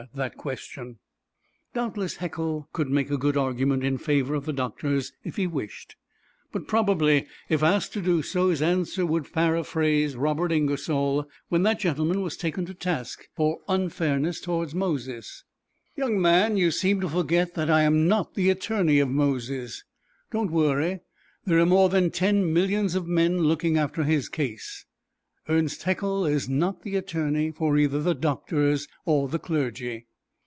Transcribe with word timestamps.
Doubtless 1.75 2.15
Haeckel 2.15 2.67
could 2.73 2.89
make 2.89 3.11
a 3.11 3.17
good 3.19 3.37
argument 3.37 3.83
in 3.83 3.99
favor 3.99 4.33
of 4.33 4.45
the 4.47 4.51
doctors 4.51 5.13
if 5.23 5.35
he 5.35 5.45
wished, 5.45 5.95
but 6.51 6.67
probably 6.67 7.27
if 7.49 7.61
asked 7.61 7.93
to 7.93 8.01
do 8.01 8.23
so 8.23 8.49
his 8.49 8.63
answer 8.63 9.05
would 9.05 9.31
paraphrase 9.31 10.15
Robert 10.15 10.51
Ingersoll, 10.51 11.29
when 11.49 11.61
that 11.63 11.79
gentleman 11.81 12.21
was 12.23 12.35
taken 12.35 12.65
to 12.65 12.73
task 12.73 13.29
for 13.35 13.59
unfairness 13.69 14.41
towards 14.41 14.73
Moses, 14.73 15.43
"Young 15.95 16.19
man, 16.19 16.57
you 16.57 16.71
seem 16.71 16.99
to 17.01 17.07
forget 17.09 17.53
that 17.53 17.69
I 17.69 17.83
am 17.83 18.07
not 18.07 18.33
the 18.33 18.49
attorney 18.49 18.97
of 18.97 19.07
Moses 19.09 19.83
don't 20.31 20.49
worry, 20.51 21.01
there 21.45 21.59
are 21.59 21.65
more 21.67 21.89
than 21.89 22.09
ten 22.09 22.51
millions 22.51 22.95
of 22.95 23.05
men 23.07 23.37
looking 23.43 23.77
after 23.77 24.01
his 24.03 24.29
case." 24.29 24.83
Ernst 25.49 25.83
Haeckel 25.83 26.27
is 26.27 26.47
not 26.47 26.83
the 26.83 26.95
attorney 26.95 27.49
for 27.51 27.75
either 27.75 27.99
the 27.99 28.13
doctors 28.15 28.87
or 29.05 29.27
the 29.27 29.39
clergy. 29.39 30.05